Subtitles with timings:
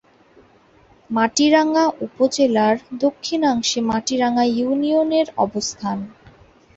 [1.09, 5.97] মাটিরাঙ্গা উপজেলার দক্ষিণাংশে মাটিরাঙ্গা ইউনিয়নের অবস্থান।